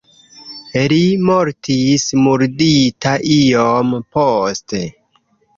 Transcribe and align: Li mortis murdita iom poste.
Li 0.93 1.01
mortis 1.27 2.07
murdita 2.21 3.13
iom 3.39 3.95
poste. 4.17 4.83